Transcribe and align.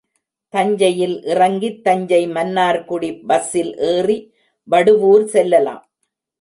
தஞ்சையில் 0.53 1.23
இறங்கித் 1.23 1.87
தஞ்சைமன்னார்குடி 1.87 3.25
பஸ்ஸில் 3.27 3.77
ஏறி 3.77 4.33
வடுவூர் 4.71 5.25
செல்லலாம். 5.25 5.83